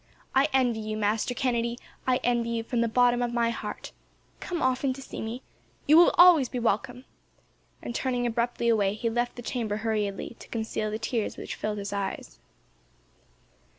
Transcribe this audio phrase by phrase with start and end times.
[0.33, 1.77] "I envy you, Master Kennedy.
[2.07, 3.91] I envy you, from the bottom of my heart!
[4.39, 5.43] Come often to see me.
[5.85, 7.05] You will always be welcome;"
[7.83, 11.77] and, turning abruptly away, he left the chamber hurriedly, to conceal the tears which filled
[11.77, 12.39] his eyes.